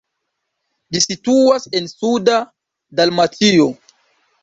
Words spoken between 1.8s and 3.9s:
en suda Dalmatio.